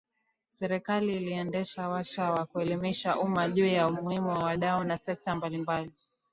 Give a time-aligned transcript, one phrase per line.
[0.49, 5.91] Serikali iliendesha warsha ya kuelimisha umma juu ya umuhimu wa wadau na sekta mbalimbali